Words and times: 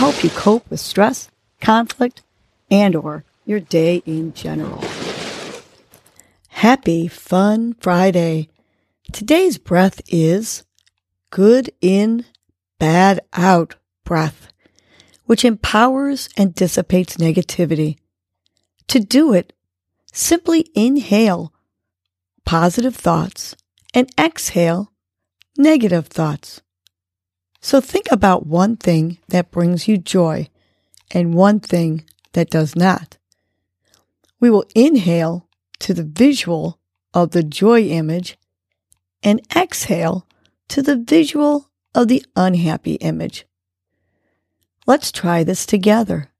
help 0.00 0.24
you 0.24 0.30
cope 0.30 0.70
with 0.70 0.80
stress, 0.80 1.30
conflict, 1.60 2.22
and 2.70 2.96
or 2.96 3.22
your 3.44 3.60
day 3.60 4.02
in 4.06 4.32
general. 4.32 4.82
Happy 6.48 7.06
Fun 7.06 7.74
Friday. 7.74 8.48
Today's 9.12 9.58
breath 9.58 10.00
is 10.08 10.64
good 11.28 11.70
in, 11.82 12.24
bad 12.78 13.20
out 13.34 13.74
breath, 14.02 14.50
which 15.26 15.44
empowers 15.44 16.30
and 16.34 16.54
dissipates 16.54 17.18
negativity. 17.18 17.98
To 18.88 19.00
do 19.00 19.34
it, 19.34 19.52
simply 20.14 20.70
inhale 20.74 21.52
positive 22.46 22.96
thoughts 22.96 23.54
and 23.92 24.08
exhale 24.18 24.92
negative 25.58 26.06
thoughts. 26.06 26.62
So 27.60 27.80
think 27.80 28.06
about 28.10 28.46
one 28.46 28.76
thing 28.76 29.18
that 29.28 29.50
brings 29.50 29.86
you 29.86 29.98
joy 29.98 30.48
and 31.10 31.34
one 31.34 31.60
thing 31.60 32.04
that 32.32 32.50
does 32.50 32.74
not. 32.74 33.18
We 34.40 34.50
will 34.50 34.64
inhale 34.74 35.48
to 35.80 35.92
the 35.92 36.04
visual 36.04 36.78
of 37.12 37.32
the 37.32 37.42
joy 37.42 37.82
image 37.82 38.38
and 39.22 39.40
exhale 39.54 40.26
to 40.68 40.82
the 40.82 40.96
visual 40.96 41.70
of 41.94 42.08
the 42.08 42.24
unhappy 42.34 42.94
image. 42.94 43.44
Let's 44.86 45.12
try 45.12 45.44
this 45.44 45.66
together. 45.66 46.30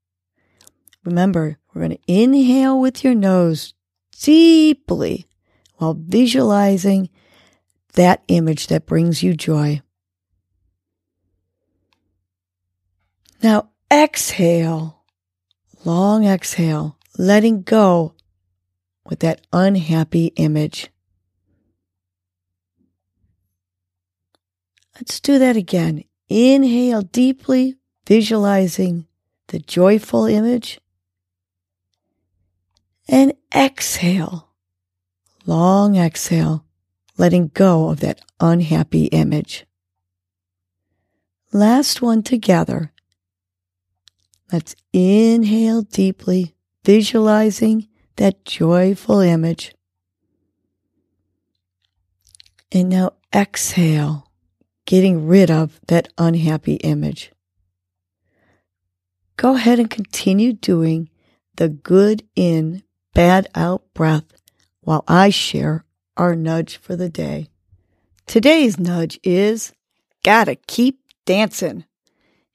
Remember, 1.03 1.57
we're 1.73 1.81
going 1.81 1.97
to 1.97 2.13
inhale 2.13 2.79
with 2.79 3.03
your 3.03 3.15
nose 3.15 3.73
deeply 4.19 5.27
while 5.77 5.95
visualizing 5.97 7.09
that 7.93 8.23
image 8.27 8.67
that 8.67 8.85
brings 8.85 9.21
you 9.21 9.35
joy. 9.35 9.81
Now 13.43 13.69
exhale, 13.91 15.03
long 15.83 16.25
exhale, 16.25 16.97
letting 17.17 17.63
go 17.63 18.13
with 19.05 19.19
that 19.21 19.41
unhappy 19.51 20.27
image. 20.35 20.89
Let's 24.95 25.19
do 25.19 25.39
that 25.39 25.57
again. 25.57 26.03
Inhale 26.29 27.01
deeply, 27.01 27.77
visualizing 28.05 29.07
the 29.47 29.57
joyful 29.59 30.25
image. 30.25 30.79
And 33.07 33.33
exhale, 33.53 34.49
long 35.47 35.97
exhale, 35.97 36.63
letting 37.17 37.47
go 37.47 37.89
of 37.89 38.01
that 38.01 38.21
unhappy 38.39 39.05
image. 39.05 39.65
Last 41.51 42.01
one 42.03 42.21
together. 42.21 42.90
Let's 44.51 44.75
inhale 44.91 45.83
deeply, 45.83 46.55
visualizing 46.83 47.87
that 48.17 48.43
joyful 48.43 49.19
image. 49.19 49.73
And 52.71 52.89
now 52.89 53.13
exhale, 53.33 54.29
getting 54.85 55.27
rid 55.27 55.49
of 55.49 55.79
that 55.87 56.11
unhappy 56.17 56.75
image. 56.75 57.31
Go 59.37 59.55
ahead 59.55 59.79
and 59.79 59.89
continue 59.89 60.53
doing 60.53 61.09
the 61.55 61.69
good 61.69 62.23
in, 62.35 62.83
bad 63.13 63.47
out 63.55 63.83
breath 63.93 64.25
while 64.81 65.03
I 65.07 65.29
share 65.29 65.85
our 66.17 66.35
nudge 66.35 66.77
for 66.77 66.95
the 66.95 67.09
day. 67.09 67.47
Today's 68.27 68.77
nudge 68.77 69.19
is 69.23 69.73
gotta 70.23 70.55
keep 70.55 70.99
dancing. 71.25 71.85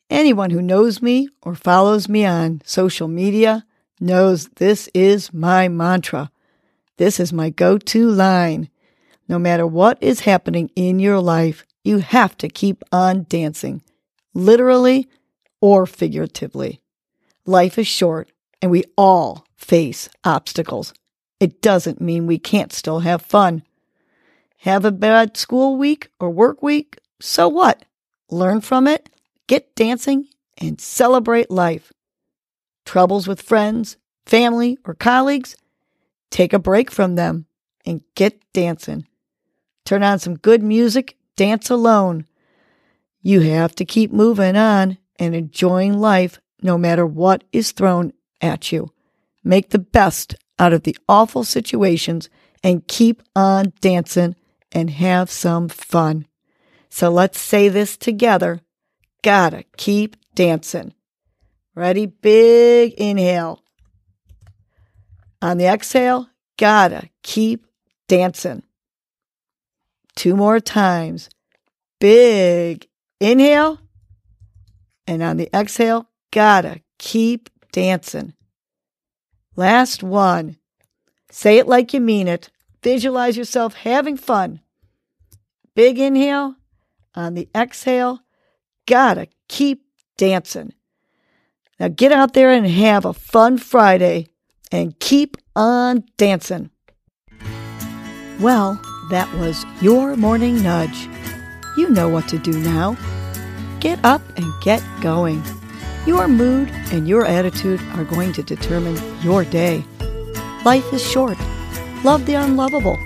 Anyone 0.09 0.51
who 0.51 0.63
knows 0.63 1.03
me 1.03 1.29
or 1.43 1.55
follows 1.55 2.09
me 2.09 2.25
on 2.25 2.63
social 2.65 3.09
media 3.09 3.67
knows 3.99 4.49
this 4.57 4.89
is 4.95 5.33
my 5.33 5.67
mantra. 5.69 6.31
This 6.97 7.19
is 7.19 7.33
my 7.33 7.51
go 7.51 7.77
to 7.77 8.09
line. 8.09 8.71
No 9.29 9.39
matter 9.39 9.67
what 9.67 9.99
is 10.01 10.21
happening 10.21 10.71
in 10.77 11.01
your 11.01 11.19
life, 11.19 11.67
you 11.83 11.99
have 11.99 12.37
to 12.39 12.49
keep 12.49 12.85
on 12.93 13.27
dancing, 13.29 13.83
literally 14.33 15.09
or 15.61 15.87
figuratively. 15.87 16.81
Life 17.45 17.77
is 17.77 17.89
short 17.89 18.31
and 18.63 18.71
we 18.71 18.85
all 18.97 19.45
face 19.57 20.09
obstacles. 20.23 20.95
It 21.41 21.61
doesn't 21.61 22.01
mean 22.01 22.27
we 22.27 22.39
can't 22.39 22.73
still 22.73 23.01
have 23.01 23.23
fun. 23.23 23.65
Have 24.59 24.85
a 24.85 24.93
bad 24.93 25.37
school 25.37 25.77
week 25.77 26.11
or 26.21 26.31
work 26.31 26.63
week? 26.63 26.99
So 27.21 27.49
what? 27.49 27.85
Learn 28.31 28.61
from 28.61 28.87
it 28.87 29.09
get 29.47 29.75
dancing, 29.75 30.27
and 30.59 30.81
celebrate 30.81 31.51
life. 31.51 31.93
Troubles 32.85 33.29
with 33.29 33.43
friends, 33.43 33.97
family, 34.25 34.79
or 34.85 34.95
colleagues? 34.95 35.57
Take 36.31 36.53
a 36.53 36.59
break 36.59 36.91
from 36.91 37.15
them 37.15 37.47
and 37.85 38.03
get 38.15 38.41
dancing. 38.53 39.07
Turn 39.85 40.03
on 40.03 40.19
some 40.19 40.37
good 40.37 40.63
music, 40.63 41.17
dance 41.37 41.71
alone. 41.71 42.27
You 43.21 43.41
have 43.41 43.75
to 43.77 43.85
keep 43.85 44.13
moving 44.13 44.57
on 44.57 44.99
and 45.19 45.35
enjoying 45.35 45.99
life 45.99 46.41
no 46.63 46.79
matter 46.79 47.07
what 47.07 47.45
is 47.53 47.73
thrown 47.73 48.13
at 48.41 48.73
you. 48.73 48.91
Make 49.45 49.71
the 49.71 49.79
best 49.79 50.35
out 50.59 50.73
of 50.73 50.83
the 50.83 50.97
awful 51.09 51.45
situations 51.45 52.29
and 52.63 52.87
keep 52.89 53.23
on 53.35 53.73
dancing 53.81 54.35
and 54.73 54.91
have 54.91 55.31
some 55.31 55.69
fun. 55.69 56.27
So 56.89 57.11
let's 57.11 57.39
say 57.39 57.69
this 57.69 57.97
together 57.97 58.61
gotta 59.23 59.65
keep 59.77 60.17
dancing. 60.35 60.95
Ready? 61.75 62.07
Big 62.07 62.95
inhale. 62.95 63.63
On 65.43 65.59
the 65.59 65.67
exhale, 65.67 66.29
gotta 66.57 67.11
keep 67.23 67.67
dancing. 68.09 68.63
Two 70.15 70.35
more 70.35 70.61
times. 70.61 71.29
Big 72.01 72.89
inhale. 73.21 73.79
And 75.07 75.23
on 75.23 75.37
the 75.37 75.51
exhale, 75.55 76.09
gotta 76.33 76.81
keep 76.99 77.51
dancing. 77.73 78.33
Last 79.55 80.03
one. 80.03 80.57
Say 81.31 81.59
it 81.59 81.69
like 81.69 81.93
you 81.93 82.01
mean 82.01 82.29
it. 82.29 82.51
Visualize 82.83 83.37
yourself 83.37 83.75
having 83.75 84.17
fun. 84.17 84.61
Big 85.75 85.99
inhale. 85.99 86.57
On 87.15 87.35
the 87.35 87.49
exhale, 87.55 88.21
gotta 88.87 89.29
keep 89.49 89.85
dancing. 90.17 90.73
Now 91.79 91.89
get 91.89 92.13
out 92.13 92.33
there 92.33 92.51
and 92.51 92.67
have 92.67 93.05
a 93.05 93.13
fun 93.13 93.59
Friday 93.59 94.29
and 94.73 94.99
keep 94.99 95.37
on 95.55 96.05
dancing. 96.17 96.71
Well, 98.41 98.81
that 99.11 99.33
was 99.35 99.65
your 99.81 100.17
morning 100.17 100.63
nudge. 100.63 101.09
You 101.77 101.91
know 101.91 102.09
what 102.09 102.29
to 102.29 102.39
do 102.39 102.59
now. 102.59 102.97
Get 103.81 104.03
up 104.05 104.23
and 104.37 104.47
get 104.63 104.83
going. 105.01 105.43
Your 106.07 106.29
mood 106.29 106.71
and 106.93 107.09
your 107.09 107.27
attitude 107.27 107.81
are 107.95 108.05
going 108.05 108.33
to 108.35 108.43
determine 108.43 108.97
your 109.23 109.45
day. 109.45 109.85
Life 110.65 110.93
is 110.93 111.03
short. 111.03 111.39
Love 112.05 112.27
the 112.27 112.35
unlovable. 112.35 112.99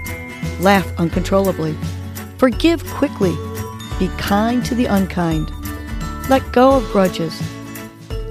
Laugh 0.61 0.87
uncontrollably. 0.99 1.76
Forgive 2.38 2.85
quickly. 2.87 3.35
Be 3.99 4.09
kind 4.19 4.65
to 4.65 4.75
the 4.75 4.87
unkind. 4.87 5.50
Let 6.31 6.53
go 6.53 6.77
of 6.77 6.85
grudges. 6.93 7.35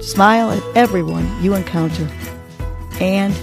Smile 0.00 0.52
at 0.52 0.62
everyone 0.74 1.28
you 1.42 1.52
encounter. 1.52 2.08
And 2.98 3.38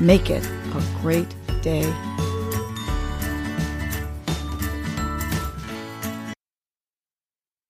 make 0.00 0.30
it 0.30 0.44
a 0.74 0.82
great 1.00 1.32
day. 1.62 1.84